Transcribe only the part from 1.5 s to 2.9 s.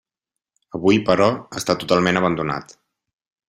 està totalment abandonat.